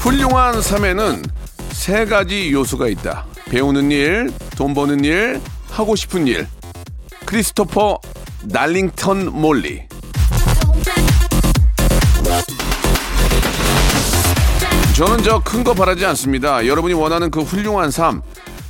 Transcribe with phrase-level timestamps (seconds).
[0.00, 1.22] 훌륭한 삶에는
[1.72, 5.40] 세 가지 요소가 있다 배우는 일, 돈 버는 일,
[5.70, 6.46] 하고 싶은 일
[7.26, 8.00] 크리스토퍼
[8.44, 9.82] 날링턴 몰리
[14.94, 16.66] 저는 저 큰 거 바라지 않습니다.
[16.66, 18.20] 여러분이 원하는 그 훌륭한 삶,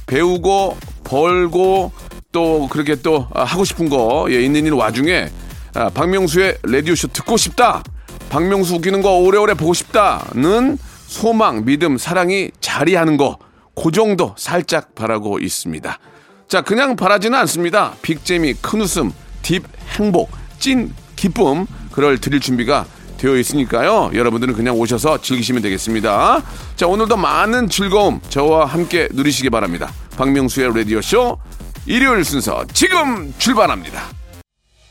[0.06, 1.90] 배우고 벌고
[2.30, 5.28] 또 그렇게 또 아, 하고 싶은 거 예, 있는 일 와중에
[5.74, 7.82] 아, 박명수의 라디오쇼 듣고 싶다.
[8.28, 10.78] 박명수 웃기는 거 오래오래 보고 싶다는
[11.10, 13.36] 소망, 믿음, 사랑이 자리하는 거.
[13.74, 15.98] 그 정도 살짝 바라고 있습니다.
[16.46, 17.94] 자, 그냥 바라지는 않습니다.
[18.00, 19.64] 빅재미, 큰 웃음, 딥
[19.98, 22.86] 행복, 찐 기쁨, 그럴 드릴 준비가
[23.18, 24.12] 되어 있으니까요.
[24.14, 26.42] 여러분들은 그냥 오셔서 즐기시면 되겠습니다.
[26.76, 29.92] 자, 오늘도 많은 즐거움 저와 함께 누리시기 바랍니다.
[30.16, 31.38] 박명수의 라디오쇼
[31.86, 34.00] 일요일 순서 지금 출발합니다.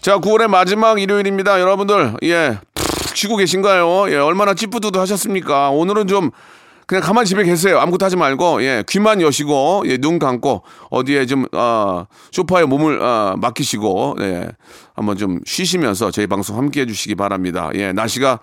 [0.02, 1.60] 자, 9월의 마지막 일요일입니다.
[1.60, 2.69] 여러분들, 예, 푹
[3.20, 4.10] 쉬고 계신가요?
[4.12, 5.72] 예, 얼마나 찌뿌드도 하셨습니까?
[5.72, 6.32] 오늘은 좀
[6.88, 7.78] 그냥 가만히 집에 계세요.
[7.80, 13.36] 아무것도 하지 말고, 예, 귀만 여시고, 예, 눈 감고, 어디에 좀, 어, 소파에 몸을, 어,
[13.38, 14.48] 맡기시고, 예,
[14.96, 17.70] 한번 좀 쉬시면서 저희 방송 함께 해주시기 바랍니다.
[17.76, 18.40] 예, 날씨가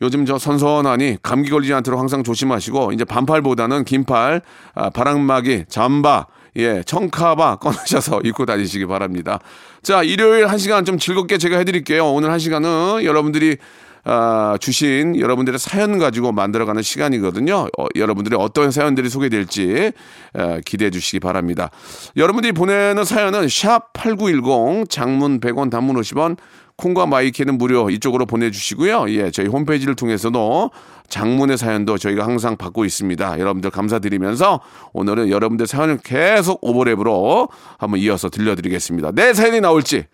[0.00, 4.40] 요즘 저 선선하니 감기 걸리지 않도록 항상 조심하시고, 이제 반팔보다는 긴팔,
[4.74, 9.38] 아, 바람막이, 잠바, 예, 청카바 꺼내셔서 입고 다니시기 바랍니다.
[9.82, 12.10] 자, 일요일 한 시간 좀 즐겁게 제가 해드릴게요.
[12.10, 13.58] 오늘 한 시간은 여러분들이
[14.04, 17.68] 아, 주신 여러분들의 사연 가지고 만들어가는 시간이거든요.
[17.78, 19.92] 어, 여러분들의 어떤 사연들이 소개될지
[20.36, 21.70] 에, 기대해 주시기 바랍니다.
[22.16, 26.36] 여러분들이 보내는 사연은 샵 8910 장문 100원 단문 50원
[26.76, 29.08] 콩과 마이케이는 무료 이쪽으로 보내주시고요.
[29.10, 30.70] 예, 저희 홈페이지를 통해서도
[31.08, 33.38] 장문의 사연도 저희가 항상 받고 있습니다.
[33.38, 34.60] 여러분들 감사드리면서
[34.92, 37.48] 오늘은 여러분들 사연을 계속 오버랩으로
[37.78, 39.12] 한번 이어서 들려드리겠습니다.
[39.12, 40.06] 내 사연이 나올지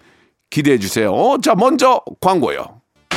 [0.51, 1.39] 기대해 주세요.
[1.43, 2.80] 자, 먼저 광고요.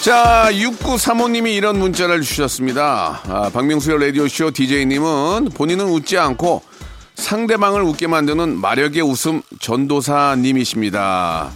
[0.00, 3.20] 자, 6935님이 이런 문자를 주셨습니다.
[3.28, 6.62] 아, 박명수의 라디오쇼 DJ님은 본인은 웃지 않고
[7.16, 11.50] 상대방을 웃게 만드는 마력의 웃음 전도사님이십니다.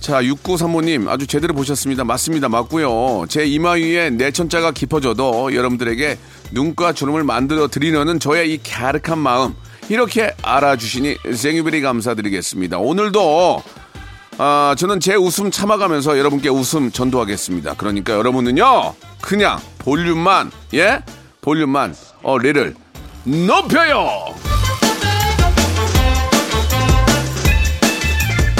[0.00, 2.04] 자, 6935님 아주 제대로 보셨습니다.
[2.04, 2.50] 맞습니다.
[2.50, 3.24] 맞고요.
[3.30, 6.18] 제 이마 위에 내천자가 깊어져도 여러분들에게
[6.52, 9.54] 눈과 주름을 만들어 드리려는 저의 이 갸륵한 마음
[9.88, 12.76] 이렇게 알아주시니 생유베리 감사드리겠습니다.
[12.76, 13.62] 오늘도
[14.38, 17.74] 아, 저는 제 웃음 참아가면서 여러분께 웃음 전도하겠습니다.
[17.74, 21.02] 그러니까 여러분은요, 그냥 볼륨만, 예?
[21.40, 22.74] 볼륨만, 어, 레를
[23.24, 24.34] 높여요!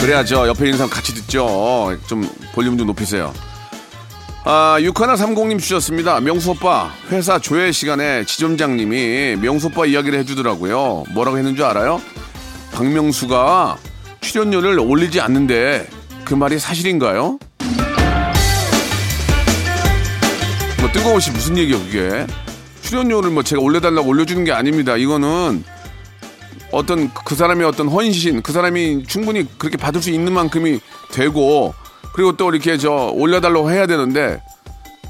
[0.00, 0.46] 그래야죠.
[0.48, 1.96] 옆에 있는 사람 같이 듣죠.
[2.06, 3.32] 좀 볼륨 좀 높이세요.
[4.44, 6.20] 아, 6130님 주셨습니다.
[6.20, 11.04] 명수 오빠, 회사 조회 시간에 지점장님이 명수 오빠 이야기를 해주더라고요.
[11.14, 12.02] 뭐라고 했는 줄 알아요?
[12.74, 13.78] 박명수가
[14.24, 15.86] 출연료를 올리지 않는데
[16.24, 17.38] 그 말이 사실인가요?
[20.80, 22.26] 뭐 뜬금없이 무슨 얘기예요 그게
[22.82, 25.62] 출연료를 뭐 제가 올려달라고 올려주는 게 아닙니다 이거는
[26.72, 30.80] 어떤 그 사람의 어떤 헌신 그 사람이 충분히 그렇게 받을 수 있는 만큼이
[31.12, 31.74] 되고
[32.14, 34.40] 그리고 또 이렇게 저 올려달라고 해야 되는데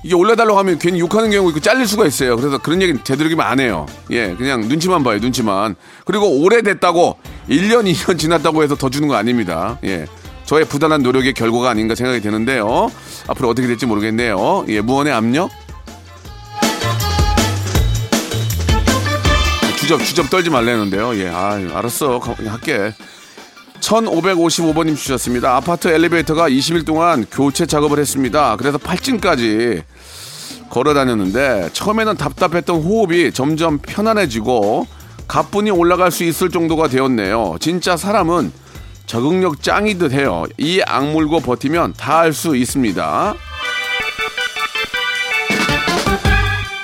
[0.03, 2.37] 이게 올려달라고 하면 괜히 욕하는 경우 있고 잘릴 수가 있어요.
[2.37, 3.87] 그래서 그런 얘기는 되도록이면 안 해요.
[4.11, 5.77] 예, 그냥 눈치만 봐요, 눈치만.
[6.05, 7.17] 그리고 오래됐다고
[7.49, 9.79] 1년, 2년 지났다고 해서 더 주는 거 아닙니다.
[9.85, 10.07] 예.
[10.45, 12.91] 저의 부단한 노력의 결과가 아닌가 생각이 드는데요.
[13.29, 14.67] 앞으로 어떻게 될지 모르겠네요.
[14.69, 15.51] 예, 무언의 압력?
[19.79, 21.15] 주접, 주접 떨지 말라는데요.
[21.17, 22.19] 예, 아, 알았어.
[22.19, 22.93] 할게.
[23.81, 25.57] 1555번님 주셨습니다.
[25.57, 28.57] 아파트 엘리베이터가 20일 동안 교체 작업을 했습니다.
[28.57, 29.83] 그래서 8층까지
[30.71, 34.87] 걸어 다녔는데 처음에는 답답했던 호흡이 점점 편안해지고
[35.29, 37.57] 가뿐히 올라갈 수 있을 정도가 되었네요.
[37.61, 38.53] 진짜 사람은
[39.07, 40.45] 적응력 짱이듯 해요.
[40.59, 43.35] 이 악물고 버티면 다 할 수 있습니다.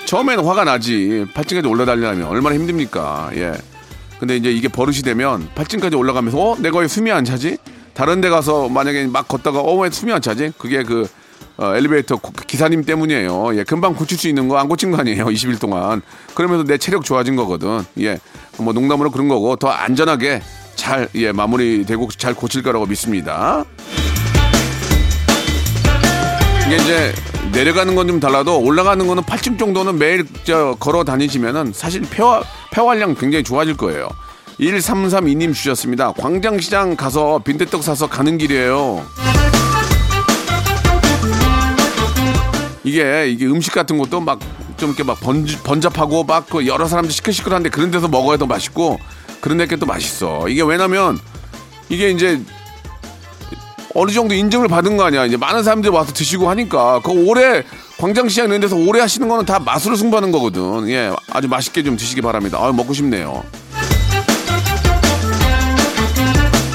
[0.07, 1.25] 처음에는 화가 나지.
[1.35, 3.31] 8층까지 올라다니려면 얼마나 힘듭니까?
[3.35, 3.53] 예.
[4.19, 6.57] 근데 이제 이게 버릇이 되면 8층까지 올라가면서 어?
[6.59, 7.57] 내가 왜 숨이 안 차지?
[7.95, 10.53] 다른 데 가서 만약에 막 걷다가 어, 왜 숨이 안 차지?
[10.59, 11.09] 그게 그
[11.61, 13.55] 어, 엘리베이터 고- 기사님 때문이에요.
[13.59, 15.27] 예, 금방 고칠 수 있는 거 안 고친 거 아니에요.
[15.29, 16.01] 20일 동안.
[16.35, 17.85] 그러면서 내 체력 좋아진 거거든.
[18.01, 18.19] 예,
[18.59, 20.43] 뭐 농담으로 그런 거고 더 안전하게
[20.75, 23.65] 잘 예, 마무리되고 잘 고칠 거라고 믿습니다.
[26.67, 27.13] 이게 이제
[27.53, 33.17] 내려가는 건 좀 달라도 올라가는 거는 8층 정도는 매일 저 걸어 다니시면은 사실 폐화, 폐활량
[33.17, 34.09] 굉장히 좋아질 거예요.
[34.61, 36.13] 1332님 주셨습니다.
[36.13, 39.05] 광장시장 가서 빈대떡 사서 가는 길이에요.
[42.85, 44.39] 이게 이게 음식 같은 것도 막
[44.81, 48.99] 좀 이렇게 막 번, 번잡하고 막 그 여러 사람들 시끌시끌한데 그런 데서 먹어야 더 맛있고
[49.43, 50.49] 그런 데게 또 맛있어.
[50.49, 51.19] 이게 왜냐면
[51.91, 52.41] 이게 이제
[53.95, 55.27] 어느 정도 인정을 받은 거 아니야.
[55.27, 57.63] 이제 많은 사람들이 와서 드시고 하니까 그 오래
[57.99, 60.89] 광장시장 이런 데서 오래 하시는 거는 다 맛으로 승부하는 거거든.
[60.89, 62.57] 예, 아주 맛있게 좀 드시기 바랍니다.
[62.59, 63.45] 아, 먹고 싶네요.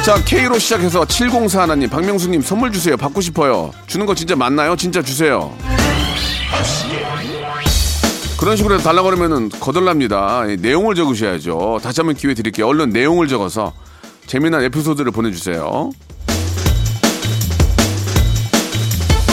[0.06, 2.96] 자, K로 시작해서 704 하나님, 박명수님 선물 주세요.
[2.96, 3.72] 받고 싶어요.
[3.88, 4.76] 주는 거 진짜 맞나요?
[4.76, 5.56] 진짜 주세요.
[8.38, 10.44] 그런 식으로 달라고 그러면은 거덜납니다.
[10.50, 11.80] 예, 내용을 적으셔야죠.
[11.82, 12.68] 다시 한번 기회 드릴게요.
[12.68, 13.74] 얼른 내용을 적어서
[14.28, 15.90] 재미난 에피소드를 보내주세요.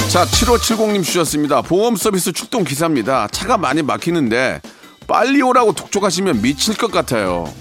[0.08, 1.62] 자, 7570님 주셨습니다.
[1.62, 3.28] 보험 서비스 출동 기사입니다.
[3.28, 4.60] 차가 많이 막히는데
[5.06, 7.52] 빨리 오라고 독촉하시면 미칠 것 같아요.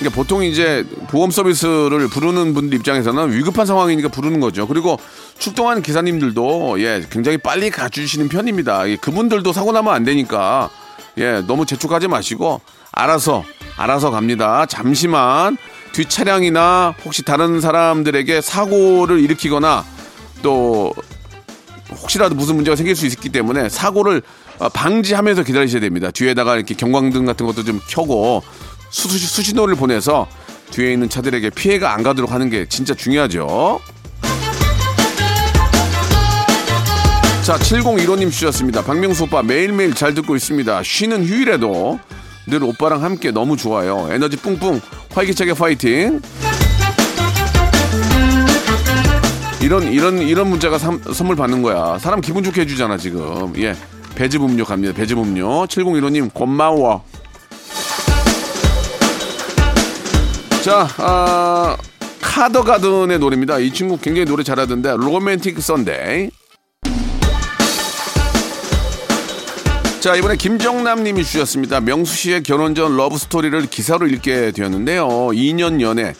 [0.00, 4.66] 그러니까 보통 이제 보험 서비스를 부르는 분들 입장에서는 위급한 상황이니까 부르는 거죠.
[4.66, 4.98] 그리고
[5.38, 8.88] 출동하는 기사님들도 예 굉장히 빨리 가주시는 편입니다.
[8.88, 10.70] 예, 그분들도 사고 나면 안 되니까
[11.18, 12.62] 예 너무 재촉하지 마시고
[12.92, 13.44] 알아서
[13.76, 14.64] 알아서 갑니다.
[14.64, 15.58] 잠시만
[15.92, 19.84] 뒷 차량이나 혹시 다른 사람들에게 사고를 일으키거나
[20.40, 20.94] 또
[21.90, 24.22] 혹시라도 무슨 문제가 생길 수 있기 때문에 사고를
[24.60, 26.10] 어, 방지하면서 기다리셔야 됩니다.
[26.10, 28.42] 뒤에다가 이렇게 경광등 같은 것도 좀 켜고
[28.90, 30.26] 수, 수, 수신호를 보내서
[30.70, 33.80] 뒤에 있는 차들에게 피해가 안 가도록 하는 게 진짜 중요하죠.
[37.42, 38.82] 자, 7015님 주셨습니다.
[38.84, 40.82] 박명수 오빠 매일매일 잘 듣고 있습니다.
[40.82, 41.98] 쉬는 휴일에도
[42.46, 44.08] 늘 오빠랑 함께 너무 좋아요.
[44.10, 44.80] 에너지 뿡뿡
[45.14, 46.20] 활기차게 파이팅.
[49.62, 51.98] 이런 이런 이런 문자가 삼- 선물 받는 거야.
[51.98, 53.52] 사람 기분 좋게 해주잖아 지금.
[53.58, 53.74] 예,
[54.14, 54.92] 배즙 음료 갑니다.
[54.94, 55.66] 배즙 음료.
[55.66, 57.04] 7015님 고마워.
[60.62, 61.74] 자, 아,
[62.20, 63.58] 카더가든의 노래입니다.
[63.58, 66.30] 이 친구 굉장히 노래 잘하던데 Romantic Sunday.
[70.00, 71.80] 자, 이번에 김정남 님이 주셨습니다.
[71.80, 75.08] 명수 씨의 결혼 전 러브 스토리를 기사로 읽게 되었는데요.
[75.08, 76.12] 2년 연애,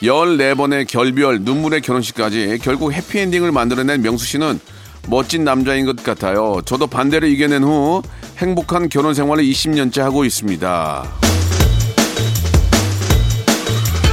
[0.00, 4.60] 14번의 결별, 눈물의 결혼식까지 결국 해피엔딩을 만들어낸 명수 씨는
[5.08, 6.60] 멋진 남자인 것 같아요.
[6.64, 8.02] 저도 반대를 이겨낸 후
[8.38, 11.27] 행복한 결혼 생활을 20년째 하고 있습니다.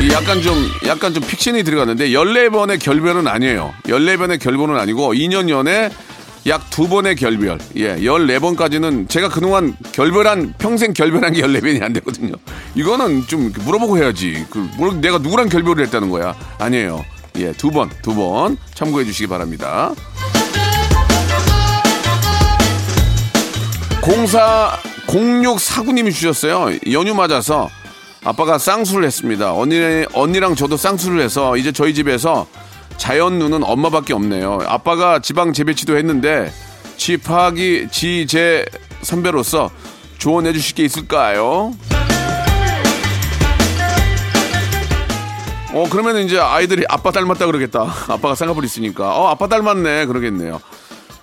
[0.06, 3.74] 이 약간 좀 약간 좀 픽션이 들어가는데 14번의 결별은 아니에요.
[3.86, 5.90] 14번의 결별은 아니고 2년 연애
[6.46, 7.58] 약두 번의 결별.
[7.78, 12.34] 예, 14번까지는 제가 그동안 결별한 평생 결별한 게 14번이 안 되거든요.
[12.76, 14.46] 이거는 좀 물어보고 해야지.
[14.52, 16.36] 그뭘 내가 누구랑 결별을 했다는 거야?
[16.60, 17.04] 아니에요.
[17.38, 19.92] 예, 두 번, 두 번 참고해 주시기 바랍니다.
[24.02, 24.78] 공사
[25.08, 26.78] 0649님이 주셨어요.
[26.92, 27.70] 연휴 맞아서
[28.26, 29.54] 아빠가 쌍수를 했습니다.
[29.54, 32.48] 언니 언니랑 저도 쌍수를 해서 이제 저희 집에서
[32.98, 34.60] 자연 눈은 엄마밖에 없네요.
[34.66, 36.52] 아빠가 지방 재배치도 했는데
[36.98, 38.66] 지파기 지제
[39.04, 39.70] 선배로서
[40.18, 41.74] 조언해 주실 게 있을까요?
[45.74, 47.82] 어 그러면 이제 아이들이 아빠 닮았다 그러겠다.
[48.10, 50.60] 아빠가 쌍꺼풀 있으니까 어 아빠 닮았네 그러겠네요.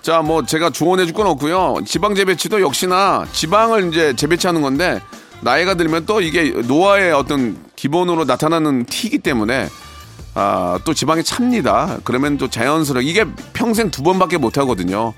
[0.01, 1.77] 자, 뭐 제가 조언해 줄 건 없고요.
[1.85, 5.01] 지방 재배치도 역시나 지방을 이제 재배치하는 건데
[5.43, 9.67] 나이가 들면 또 이게 노화의 어떤 기본으로 나타나는 티이기 때문에
[10.35, 11.99] 아, 또 지방이 찹니다.
[12.03, 15.13] 그러면 또 자연스럽게 이게 평생 두 번밖에 못 하거든요.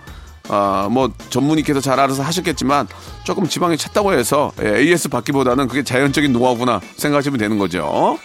[0.50, 2.88] 아, 뭐 전문의께서 잘 알아서 하셨겠지만
[3.24, 8.20] 조금 지방이 찼다고 해서 예, AS 받기보다는 그게 자연적인 노하우구나 생각하시면 되는 거죠.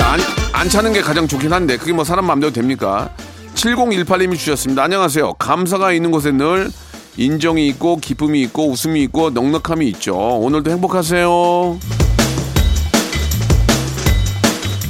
[0.00, 0.20] 안,
[0.52, 3.10] 안 차는 게 가장 좋긴 한데 그게 뭐 사람 마음대로 됩니까?
[3.54, 4.82] 7018님이 주셨습니다.
[4.82, 5.34] 안녕하세요.
[5.34, 6.70] 감사가 있는 곳에 늘
[7.16, 10.16] 인정이 있고 기쁨이 있고 웃음이 있고 넉넉함이 있죠.
[10.16, 11.78] 오늘도 행복하세요.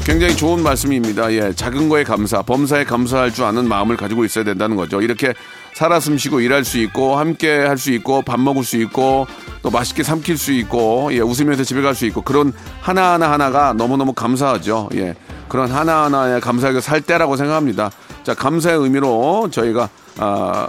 [0.05, 1.33] 굉장히 좋은 말씀입니다.
[1.33, 5.01] 예, 작은 거에 감사, 범사에 감사할 줄 아는 마음을 가지고 있어야 된다는 거죠.
[5.01, 5.33] 이렇게
[5.75, 9.27] 살아 숨쉬고 일할 수 있고 함께 할 수 있고 밥 먹을 수 있고
[9.63, 12.53] 또 맛있게 삼킬 수 있고 예, 웃으면서 집에 갈 수 있고 그런
[12.83, 14.91] 하나하나 하나가 너무너무 감사하죠.
[14.95, 15.15] 예.
[15.49, 17.91] 그런 하나하나에 감사하게 살 때라고 생각합니다.
[18.25, 19.89] 자, 감사의 의미로 저희가
[20.19, 20.69] 아,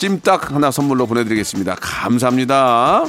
[0.00, 1.76] 찜닭 하나 선물로 보내드리겠습니다.
[1.78, 3.04] 감사합니다.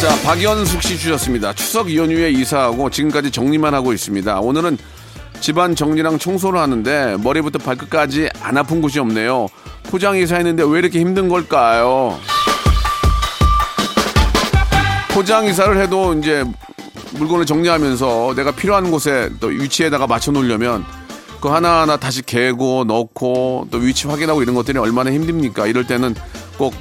[0.00, 1.52] 자, 박연숙 씨 주셨습니다.
[1.52, 4.40] 추석 연휴에 이사하고 지금까지 정리만 하고 있습니다.
[4.40, 4.78] 오늘은
[5.40, 9.46] 집안 정리랑 청소를 하는데 머리부터 발끝까지 안 아픈 곳이 없네요.
[9.84, 12.18] 포장 이사했는데 왜 이렇게 힘든 걸까요?
[15.10, 16.44] 포장 이사를 해도 이제
[17.12, 20.84] 물건을 정리하면서 내가 필요한 곳에 또 위치에다가 맞춰 놓으려면
[21.40, 25.66] 그 하나하나 다시 개고 넣고 또 위치 확인하고 이런 것들이 얼마나 힘듭니까?
[25.66, 26.14] 이럴 때는
[26.58, 26.74] 꼭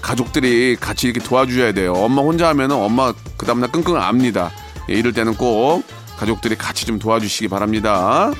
[0.00, 1.92] 가족들이 같이 이렇게 도와줘야 돼요.
[1.94, 4.50] 엄마 혼자 하면은 엄마 그 다음날 끙끙 압니다.
[4.88, 5.84] 예, 이럴 때는 꼭
[6.16, 8.30] 가족들이 같이 좀 도와주시기 바랍니다.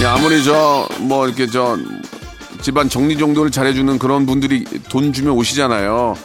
[0.00, 1.76] 예, 아무리 저 뭐 이렇게 저
[2.62, 6.16] 집안 정리 정돈을 잘해주는 그런 분들이 돈 주면 오시잖아요.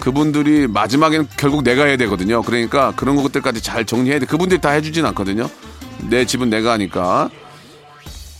[0.00, 2.42] 그분들이 마지막에는 결국 내가 해야 되거든요.
[2.42, 4.26] 그러니까 그런 것들까지 잘 정리해야 돼.
[4.26, 5.48] 그분들이 다 해주진 않거든요.
[6.08, 7.30] 내 집은 내가 하니까.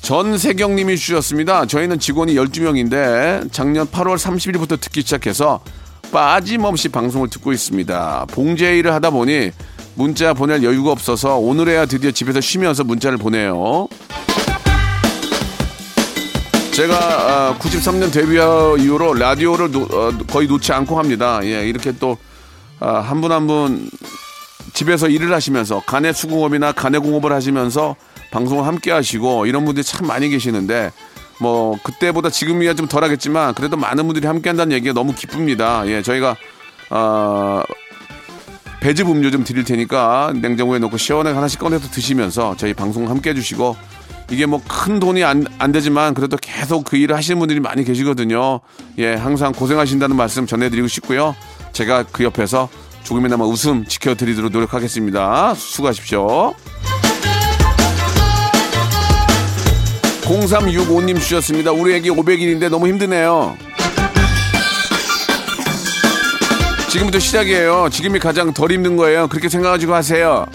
[0.02, 1.64] 전세경님이 주셨습니다.
[1.64, 5.60] 저희는 직원이 12명인데 작년 8월 30일부터 듣기 시작해서
[6.12, 8.26] 빠짐없이 방송을 듣고 있습니다.
[8.30, 9.50] 봉제 일을 하다 보니
[9.94, 13.88] 문자 보낼 여유가 없어서 오늘에야 드디어 집에서 쉬면서 문자를 보내요.
[16.74, 18.34] 제가 93년 데뷔
[18.84, 21.38] 이후로 라디오를 노- 어, 거의 놓지 않고 합니다.
[21.44, 22.16] 예, 이렇게 또
[22.80, 23.88] 한 분 한 분
[24.74, 27.94] 집에서 일을 하시면서 간의 수공업이나 간의 공업을 하시면서
[28.32, 30.90] 방송을 함께 하시고 이런 분들이 참 많이 계시는데
[31.40, 35.84] 뭐 그때보다 지금이야 좀 덜하겠지만 그래도 많은 분들이 함께 한다는 얘기가 너무 기쁩니다.
[35.86, 36.36] 예, 저희가
[36.90, 37.62] 어,
[38.80, 43.76] 배즙 음료 좀 드릴 테니까 냉장고에 넣고 시원하게 하나씩 꺼내서 드시면서 저희 방송 함께 해주시고
[44.30, 48.60] 이게 뭐 큰 돈이 안, 안 되지만 그래도 계속 그 일을 하시는 분들이 많이 계시거든요.
[48.98, 51.34] 예, 항상 고생하신다는 말씀 전해드리고 싶고요.
[51.72, 52.68] 제가 그 옆에서
[53.02, 55.54] 조금이나마 웃음 지켜드리도록 노력하겠습니다.
[55.54, 56.54] 수고하십시오.
[60.22, 61.72] 0365님 주셨습니다.
[61.72, 63.56] 우리 애기 500일인데 너무 힘드네요.
[66.88, 67.88] 지금부터 시작이에요.
[67.90, 69.28] 지금이 가장 덜 힘든 거예요.
[69.28, 70.46] 그렇게 생각하시고 하세요.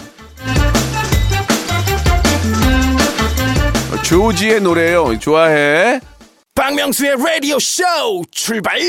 [4.10, 5.20] 조지의 노래예요.
[5.20, 6.00] 좋아해.
[6.56, 7.84] 박명수의 라디오 쇼
[8.32, 8.80] 출발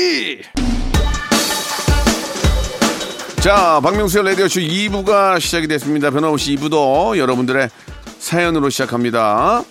[3.38, 6.10] 자, 박명수의 라디오 쇼 2부가 시작이 됐습니다.
[6.10, 7.70] 변함없이 2부도 여러분들의
[8.18, 9.62] 사연으로 시작합니다.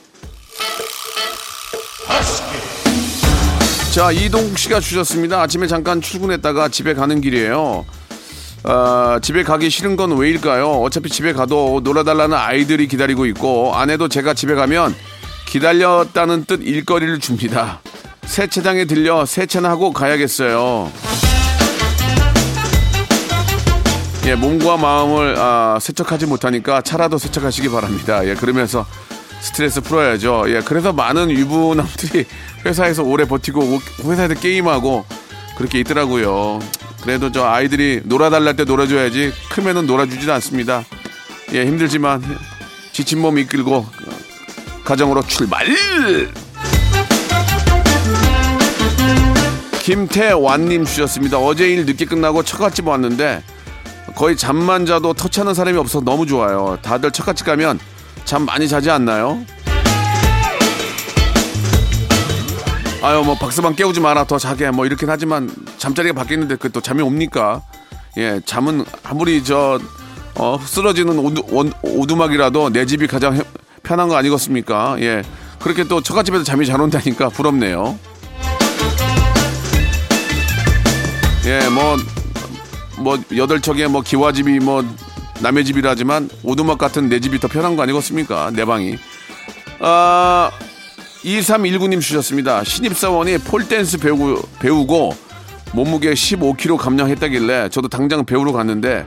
[3.94, 5.42] 자, 이동국 씨가 주셨습니다.
[5.42, 7.86] 아침에 잠깐 출근했다가 집에 가는 길이에요.
[8.64, 10.70] 아, 집에 가기 싫은 건 왜일까요?
[10.82, 14.96] 어차피 집에 가도 놀아달라는 아이들이 기다리고 있고 아내도 제가 집에 가면
[15.52, 17.82] 기다렸다는 뜻 일거리를 줍니다.
[18.24, 20.90] 세차장에 들려 세차나 하고 가야겠어요.
[24.28, 28.26] 예, 몸과 마음을 아, 세척하지 못하니까 차라도 세척하시기 바랍니다.
[28.26, 28.86] 예, 그러면서
[29.42, 30.46] 스트레스 풀어야죠.
[30.48, 32.26] 예, 그래서 많은 유부남들이
[32.66, 35.04] 회사에서 오래 버티고 오- 회사에서 게임하고
[35.58, 36.60] 그렇게 있더라고요.
[37.04, 40.86] 그래도 저 아이들이 놀아달랄 때 놀아줘야지 크면은 놀아주지도 않습니다.
[41.52, 42.24] 예, 힘들지만
[42.94, 43.86] 지친 몸 이끌고
[44.84, 45.66] 가정으로 출발!
[49.84, 51.38] 김태완님 주셨습니다.
[51.40, 53.44] 어제 일 늦게 끝나고 처갓집 왔는데
[54.16, 56.78] 거의 잠만 자도 터치하는 사람이 없어서 너무 좋아요.
[56.82, 57.80] 다들 첫갓집 가면
[58.24, 59.40] 잠 많이 자지 않나요?
[63.04, 67.02] 아유 뭐 박스방 깨우지 마라 더 자게 뭐 이렇긴 하지만 잠자리가 바뀌는데 그 또 잠이
[67.02, 67.62] 옵니까?
[68.18, 69.80] 예 잠은 아무리 저
[70.36, 73.42] 어, 쓰러지는 오두, 원- 오두막이라도 내 집이 가장 해-
[73.84, 74.98] 편한 거 아니겠습니까?
[75.00, 75.24] 예
[75.60, 77.98] 그렇게 또 처갓집에서 잠이 잘 온다니까 부럽네요.
[81.46, 81.98] 예 뭐
[83.00, 84.86] 뭐 여덟 척에 뭐 기와집이 뭐
[85.40, 88.52] 남의 집이라지만 오두막 같은 내 집이 더 편한 거 아니겠습니까?
[88.52, 88.96] 내 방이.
[89.80, 90.52] 아
[91.24, 92.64] 2319님 주셨습니다.
[92.64, 95.16] 신입사원이 폴댄스 배우고, 배우고
[95.74, 99.06] 몸무게 15kg 감량했다길래 저도 당장 배우러 갔는데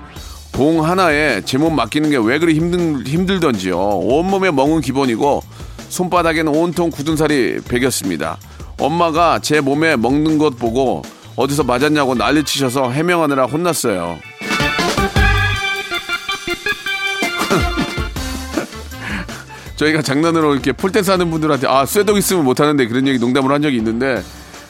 [0.54, 3.76] 봉 하나에 제 몸 맡기는 게 왜 그리 힘든, 힘들던지요.
[3.78, 5.42] 온몸에 멍은 기본이고
[5.88, 8.38] 손바닥에는 온통 굳은 살이 배겼습니다.
[8.78, 11.02] 엄마가 제 몸에 먹는 것 보고
[11.36, 14.18] 어디서 맞았냐고 난리치셔서 해명하느라 혼났어요.
[19.76, 23.78] 저희가 장난으로 이렇게 폴댄스 하는 분들한테 아 쇠독 있으면 못하는데 그런 얘기 농담으로 한 적이
[23.78, 24.22] 있는데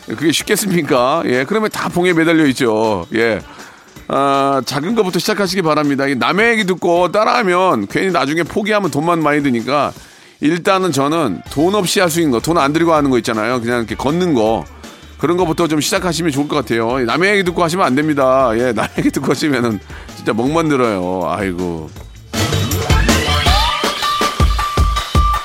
[0.06, 1.22] 그게 쉽겠습니까?
[1.26, 3.06] 예, 그러면 다 봉에 매달려 있죠.
[3.14, 3.40] 예.
[4.08, 6.06] 아, 작은 것부터 시작하시기 바랍니다.
[6.06, 9.92] 이 남의 얘기 듣고 따라하면 괜히 나중에 포기하면 돈만 많이 드니까
[10.40, 13.60] 일단은 저는 돈 없이 할 수 있는 거, 돈 안 들이고 하는 거 있잖아요.
[13.60, 14.64] 그냥 이렇게 걷는 거.
[15.18, 16.98] 그런 것부터 좀 시작하시면 좋을 것 같아요.
[16.98, 18.50] 남의 얘기 듣고 하시면 안 됩니다.
[18.58, 19.80] 예, 남의 얘기 듣고 하시면은
[20.16, 21.22] 진짜 멍만 들어요.
[21.26, 21.88] 아이고.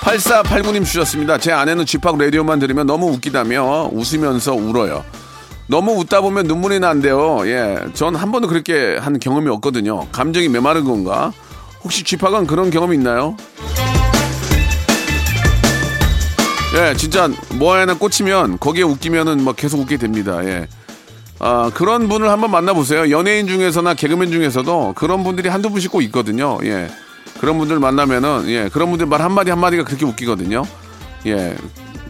[0.01, 1.37] 8489님 주셨습니다.
[1.37, 5.05] 제 아내는 쥐팍 라디오만 들으면 너무 웃기다며 웃으면서 울어요.
[5.69, 7.47] 너무 웃다 보면 눈물이 난대요.
[7.47, 7.77] 예.
[7.93, 10.07] 전 한 번도 그렇게 한 경험이 없거든요.
[10.11, 11.31] 감정이 메마른 건가?
[11.83, 13.37] 혹시 쥐팍은 그런 경험이 있나요?
[16.75, 20.43] 예, 진짜 뭐 하나 꽂히면 거기에 웃기면은 뭐 계속 웃게 됩니다.
[20.43, 20.67] 예.
[21.39, 23.11] 아, 그런 분을 한번 만나보세요.
[23.11, 26.57] 연예인 중에서나 개그맨 중에서도 그런 분들이 한두 분씩 꼭 있거든요.
[26.63, 26.89] 예.
[27.39, 30.63] 그런 분들 만나면은, 예, 그런 분들 말 한마디 한마디가 그렇게 웃기거든요.
[31.27, 31.55] 예.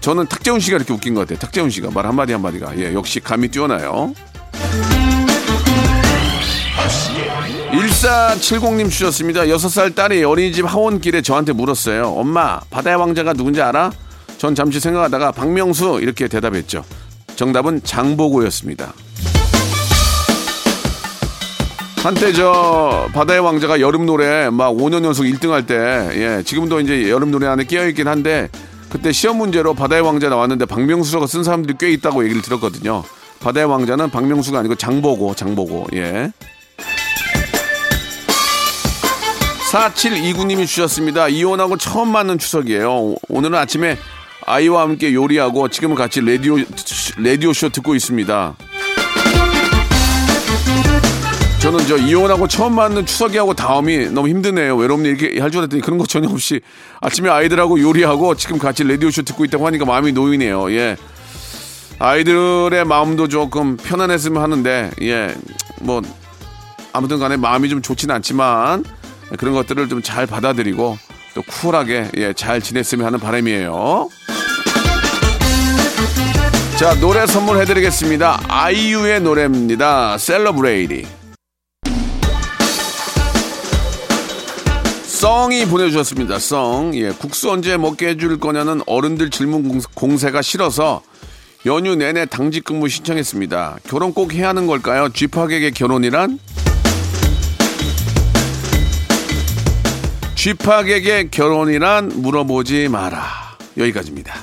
[0.01, 1.39] 저는 탁재훈 씨가 이렇게 웃긴 것 같아요.
[1.39, 2.77] 탁재훈 씨가 말 한마디 한마디가.
[2.77, 4.13] 예, 역시 감이 뛰어나요.
[7.71, 9.41] 1470님 주셨습니다.
[9.41, 12.07] 6살 딸이 어린이집 하원길에 저한테 물었어요.
[12.07, 13.91] 엄마, 바다의 왕자가 누군지 알아?
[14.37, 16.83] 전 잠시 생각하다가 박명수 이렇게 대답했죠.
[17.35, 18.93] 정답은 장보고였습니다.
[21.97, 27.09] 한때 저 바다의 왕자가 여름 노래 막 5년 연속 1등 할 때, 예, 지금도 이제
[27.09, 28.47] 여름 노래 안에 끼어 있긴 한데
[28.89, 33.03] 그때 시험 문제로 바다의 왕자 나왔는데 박명수가 쓴 사람들이 꽤 있다고 얘기를 들었거든요.
[33.39, 36.31] 바다의 왕자는 박명수가 아니고 장보고, 장보고, 예.
[39.71, 41.27] 4729님이 주셨습니다.
[41.27, 43.15] 이혼하고 처음 맞는 추석이에요.
[43.29, 43.97] 오늘은 아침에
[44.45, 46.57] 아이와 함께 요리하고 지금은 같이 라디오,
[47.17, 48.55] 라디오 쇼 듣고 있습니다.
[51.61, 54.77] 저는 저 이혼하고 처음 맞는 추석이하고 다음이 너무 힘드네요.
[54.77, 56.61] 외롭니 이렇게 할 줄 알았더니 그런 거 전혀 없이
[57.01, 60.71] 아침에 아이들하고 요리하고 지금 같이 라디오 쇼 듣고 있다고 하니까 마음이 놓이네요.
[60.71, 60.95] 예.
[61.99, 65.35] 아이들의 마음도 조금 편안했으면 하는데, 예.
[65.81, 66.01] 뭐,
[66.93, 68.85] 아무튼 간에 마음이 좀 좋지는 않지만
[69.37, 70.97] 그런 것들을 좀 잘 받아들이고
[71.35, 74.07] 또 쿨하게 예, 잘 지냈으면 하는 바람이에요.
[76.77, 78.39] 자, 노래 선물해 드리겠습니다.
[78.47, 80.17] 아이유의 노래입니다.
[80.17, 81.18] 셀러브레이디.
[85.19, 86.39] 썽이 보내주셨습니다.
[86.39, 86.91] 썽.
[86.93, 91.01] 예, 국수 언제 먹게 해줄 거냐는 어른들 질문 공세가 싫어서
[91.65, 93.79] 연휴 내내 당직 근무 신청했습니다.
[93.83, 95.09] 결혼 꼭 해야 하는 걸까요?
[95.09, 96.39] 쥐팍에게 결혼이란?
[100.35, 103.27] 쥐팍에게 결혼이란 물어보지 마라.
[103.75, 104.35] 여기까지입니다.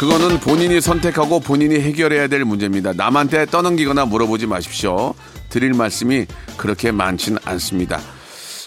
[0.00, 2.92] 그거는 본인이 선택하고 본인이 해결해야 될 문제입니다.
[2.92, 5.14] 남한테 떠넘기거나 물어보지 마십시오.
[5.52, 8.00] 드릴 말씀이 그렇게 많진 않습니다.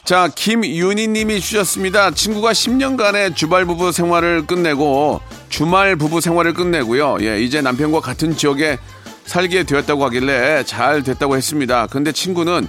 [0.06, 2.12] 자, 김윤희 님이 주셨습니다.
[2.12, 5.20] 친구가 10년간의 주말 부부 생활을 끝내고
[5.50, 7.18] 주말 부부 생활을 끝내고요.
[7.22, 8.78] 예, 이제 남편과 같은 지역에
[9.26, 11.88] 살게 되었다고 하길래 잘 됐다고 했습니다.
[11.88, 12.68] 근데 친구는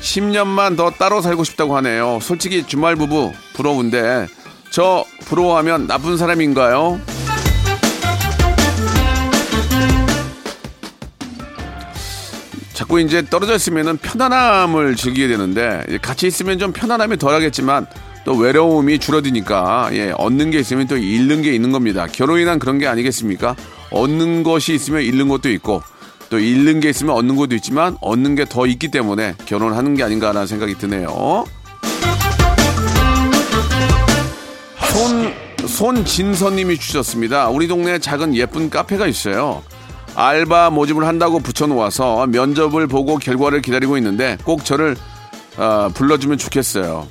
[0.00, 2.18] 10년만 더 따로 살고 싶다고 하네요.
[2.20, 4.26] 솔직히 주말 부부 부러운데
[4.72, 7.00] 저 부러워하면 나쁜 사람인가요?
[12.82, 17.86] 자꾸 이제 떨어져 있으면 편안함을 즐기게 되는데 같이 있으면 좀 편안함이 덜하겠지만
[18.24, 22.08] 또 외로움이 줄어드니까 예, 얻는 게 있으면 또 잃는 게 있는 겁니다.
[22.10, 23.54] 결혼이란 그런 게 아니겠습니까?
[23.92, 25.80] 얻는 것이 있으면 잃는 것도 있고
[26.28, 30.48] 또 잃는 게 있으면 얻는 것도 있지만 얻는 게 더 있기 때문에 결혼하는 게 아닌가라는
[30.48, 31.44] 생각이 드네요.
[34.90, 35.32] 손
[35.68, 37.48] 손진선님이 주셨습니다.
[37.48, 39.62] 우리 동네에 작은 예쁜 카페가 있어요.
[40.22, 44.96] 알바 모집을 한다고 붙여놓아서 면접을 보고 결과를 기다리고 있는데 꼭 저를
[45.56, 47.08] 어, 불러주면 좋겠어요.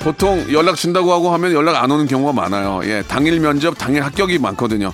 [0.00, 2.80] 보통 연락 준다고 하고 하면 연락 안 오는 경우가 많아요.
[2.84, 4.92] 예, 당일 면접, 당일 합격이 많거든요.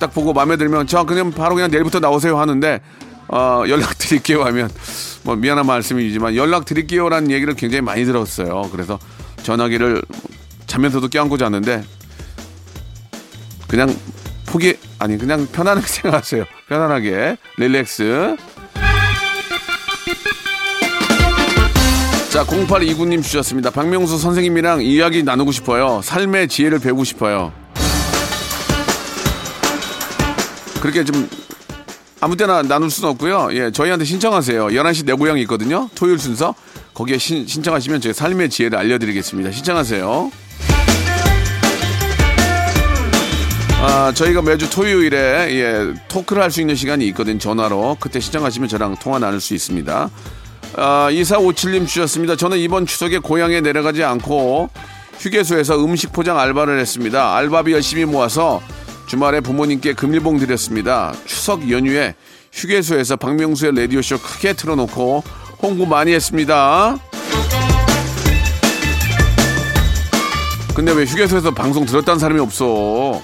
[0.00, 2.80] 딱 보고 마음에 들면 저 그냥 바로 그냥 내일부터 나오세요 하는데
[3.28, 4.68] 어, 연락 드릴게요 하면
[5.22, 8.68] 뭐 미안한 말씀이지만 연락 드릴게요라는 얘기를 굉장히 많이 들었어요.
[8.72, 8.98] 그래서
[9.44, 10.02] 전화기를
[10.66, 11.84] 자면서도 껴안고 자는데
[13.72, 13.88] 그냥
[14.44, 16.44] 포기 아니 그냥 편안하게 생각하세요.
[16.68, 18.36] 편안하게 릴렉스.
[22.30, 23.70] 자 0829님 주셨습니다.
[23.70, 26.02] 박명수 선생님이랑 이야기 나누고 싶어요.
[26.04, 27.50] 삶의 지혜를 배우고 싶어요.
[30.82, 31.26] 그렇게 좀
[32.20, 33.48] 아무 때나 나눌 수는 없고요.
[33.52, 34.66] 예, 저희한테 신청하세요.
[34.66, 35.88] 11시 내 고향이 있거든요.
[35.94, 36.54] 토요일 순서.
[36.92, 39.50] 거기에 신, 신청하시면 제가 삶의 지혜를 알려드리겠습니다.
[39.50, 40.30] 신청하세요.
[43.84, 45.16] 아, 저희가 매주 토요일에
[45.50, 47.38] 예, 토크를 할 수 있는 시간이 있거든요.
[47.38, 47.96] 전화로.
[47.98, 50.10] 그때 신청하시면 저랑 통화 나눌 수 있습니다.
[50.76, 52.36] 아, 2457님 주셨습니다.
[52.36, 54.70] 저는 이번 추석에 고향에 내려가지 않고
[55.18, 57.34] 휴게소에서 음식 포장 알바를 했습니다.
[57.36, 58.62] 알바비 열심히 모아서
[59.06, 61.12] 주말에 부모님께 금일봉 드렸습니다.
[61.26, 62.14] 추석 연휴에
[62.52, 65.24] 휴게소에서 박명수의 라디오쇼 크게 틀어놓고
[65.60, 66.96] 홍보 많이 했습니다.
[70.74, 73.20] 근데 왜 휴게소에서 방송 들었다는 사람이 없어?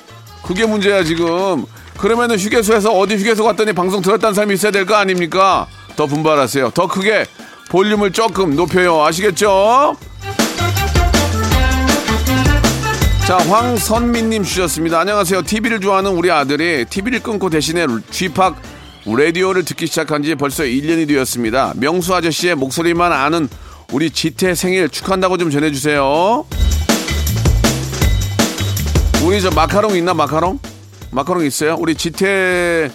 [0.49, 1.67] 그게 문제야 지금.
[1.99, 5.67] 그러면은 휴게소에서 어디 휴게소 갔더니 방송 들었다는 사람이 있어야 될 거 아닙니까?
[5.95, 6.71] 더 분발하세요.
[6.71, 7.27] 더 크게
[7.69, 9.05] 볼륨을 조금 높여요.
[9.05, 9.95] 아시겠죠?
[13.27, 15.01] 자, 황선민님 주셨습니다.
[15.01, 15.43] 안녕하세요.
[15.43, 18.57] TV를 좋아하는 우리 아들이 TV를 끊고 대신에 쥐팍
[19.05, 21.75] 라디오를 듣기 시작한 지 벌써 1년이 되었습니다.
[21.77, 23.51] 명수 아저씨의 목소리만 아는
[23.93, 26.47] 우리 지태 생일 축하한다고 좀 전해주세요.
[29.25, 30.59] 우리 저 마카롱 있나 마카롱?
[31.11, 31.77] 마카롱 있어요?
[31.79, 32.91] 우리 지태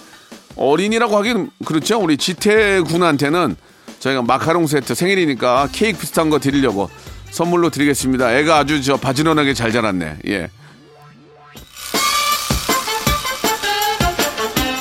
[0.56, 2.00] 어린이라고 하긴 그렇죠.
[2.00, 3.56] 우리 지태 군한테는
[4.00, 6.90] 저희가 마카롱 세트 생일이니까 케이크 비슷한 거 드리려고
[7.32, 8.34] 선물로 드리겠습니다.
[8.38, 10.18] 애가 아주 저 바지런하게 잘 자랐네.
[10.28, 10.50] 예.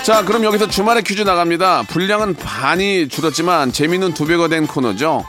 [0.03, 1.85] 자, 그럼 여기서 주말에 퀴즈 나갑니다.
[1.85, 5.25] 분량은 반이 줄었지만 재미는 두 배가 된 코너죠.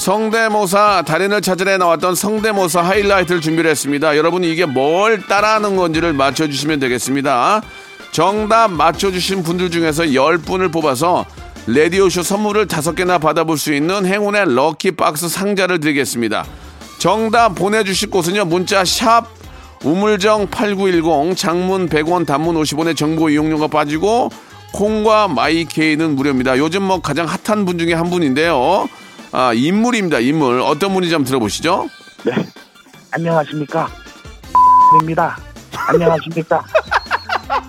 [0.00, 4.16] 성대모사 달인을 찾으러 나왔던 성대모사 하이라이트를 준비를 했습니다.
[4.16, 7.60] 여러분이 이게 뭘 따라하는 건지를 맞춰주시면 되겠습니다.
[8.10, 11.26] 정답 맞춰주신 분들 중에서 10분을 뽑아서
[11.66, 16.46] 레디오쇼 선물을 5개나 받아볼 수 있는 행운의 럭키박스 상자를 드리겠습니다.
[16.98, 18.46] 정답 보내주실 곳은요.
[18.46, 19.26] 문자 샵
[19.84, 24.30] 우물정 8910 장문 100원 단문 50원의 정보 이용료가 빠지고
[24.72, 26.56] 콩과 마이케이는 무료입니다.
[26.56, 28.88] 요즘 뭐 가장 핫한 분 중에 한 분인데요.
[29.32, 30.18] 아, 인물입니다.
[30.18, 30.60] 인물.
[30.60, 31.88] 어떤 분인지 한번 들어보시죠.
[32.24, 32.32] 네.
[33.12, 33.88] 안녕하십니까.
[35.00, 35.38] 입니다.
[35.88, 36.64] 안녕하십니까.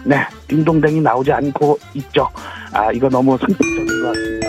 [0.03, 0.25] 네.
[0.47, 2.29] 딩동댕이 나오지 않고 있죠.
[2.73, 4.47] 아, 이거 너무 선택적인 것 같습니다.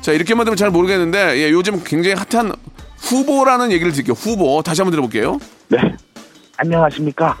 [0.00, 2.52] 자, 이렇게만 들으면 잘 모르겠는데, 예, 요즘 굉장히 핫한
[2.98, 4.14] 후보라는 얘기를 드릴게요.
[4.14, 4.62] 후보.
[4.62, 5.38] 다시 한번 들어볼게요.
[5.68, 5.78] 네.
[6.56, 7.38] 안녕하십니까.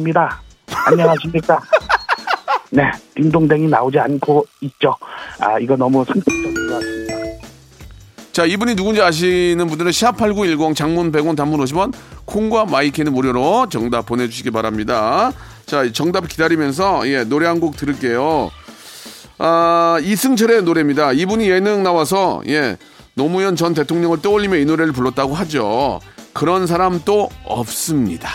[0.00, 0.40] 입니다.
[0.86, 1.60] 안녕하십니까.
[2.70, 2.90] 네.
[3.14, 4.96] 딩동댕이 나오지 않고 있죠.
[5.38, 6.43] 아, 이거 너무 같습니다.
[8.34, 11.92] 자, 이분이 누군지 아시는 분들은 샵8910 장문 100원 단문 50원
[12.24, 15.32] 콩과 마이케이는 무료로 정답 보내주시기 바랍니다.
[15.66, 18.50] 자, 정답 기다리면서 예, 노래 한 곡 들을게요.
[19.38, 21.12] 아, 이승철의 노래입니다.
[21.12, 22.76] 이분이 예능 나와서 예,
[23.14, 26.00] 노무현 전 대통령을 떠올리며 이 노래를 불렀다고 하죠.
[26.32, 28.28] 그런 사람 또 없습니다.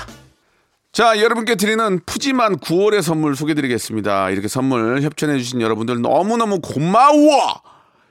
[0.94, 4.30] 자, 여러분께 드리는 푸짐한 9월의 선물 소개드리겠습니다.
[4.30, 7.62] 이렇게 선물 협찬해주신 여러분들 너무너무 고마워!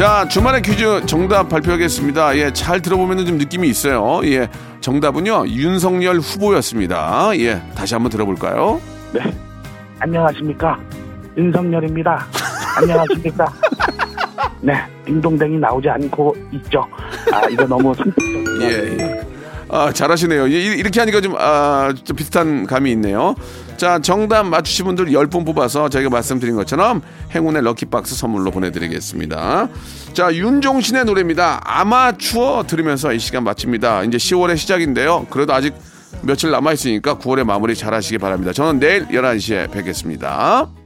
[0.00, 2.34] 자, 주말의 퀴즈 정답 발표하겠습니다.
[2.38, 4.22] 예, 잘 들어보면 좀 느낌이 있어요.
[4.24, 4.48] 예,
[4.80, 7.32] 정답은요, 윤석열 후보였습니다.
[7.38, 8.80] 예, 다시 한번 들어볼까요?
[9.12, 9.20] 네.
[9.98, 10.78] 안녕하십니까.
[11.36, 12.26] 윤석열입니다.
[12.78, 13.44] 안녕하십니까.
[14.62, 14.72] 네.
[15.04, 16.86] 딩동댕이 나오지 않고 있죠.
[17.30, 18.96] 아, 이거 너무 성격적인 것 예.
[19.00, 19.20] 예.
[19.68, 20.48] 아, 잘하시네요.
[20.48, 23.34] 예, 이- 이렇게 하니까 좀, 아, 좀 비슷한 감이 있네요.
[23.80, 27.00] 자, 정답 맞추신 분들 10분 뽑아서 저희가 말씀드린 것처럼
[27.34, 29.70] 행운의 럭키박스 선물로 보내드리겠습니다.
[30.12, 31.62] 자, 윤종신의 노래입니다.
[31.64, 34.04] 아마추어 들으면서 이 시간 마칩니다.
[34.04, 35.26] 이제 10월의 시작인데요.
[35.30, 35.72] 그래도 아직
[36.20, 38.52] 며칠 남아있으니까 9월에 마무리 잘 하시기 바랍니다.
[38.52, 40.79] 저는 내일 11시에 뵙겠습니다.